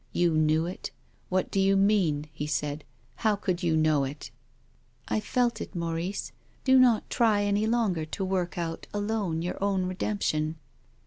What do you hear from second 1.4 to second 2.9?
do you mean?" he said."